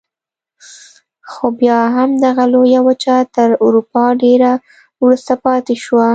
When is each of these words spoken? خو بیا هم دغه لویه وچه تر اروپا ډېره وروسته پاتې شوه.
خو 1.31 1.45
بیا 1.59 1.79
هم 1.95 2.09
دغه 2.23 2.45
لویه 2.53 2.79
وچه 2.87 3.15
تر 3.35 3.49
اروپا 3.65 4.03
ډېره 4.23 4.51
وروسته 5.03 5.33
پاتې 5.45 5.75
شوه. 5.83 6.07